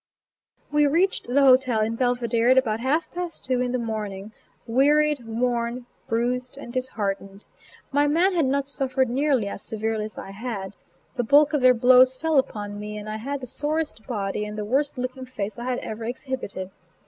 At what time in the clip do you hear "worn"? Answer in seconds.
5.27-5.85